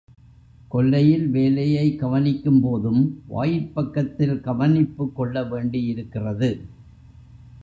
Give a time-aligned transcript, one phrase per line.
[0.67, 3.03] கொல்லையில் வேலையை கவனிக்கும்போதும்,
[3.27, 6.51] வாயிற்பக்கத்தில் கவனிப்புக் கொள்ளவேண்டியிருக்கிறது.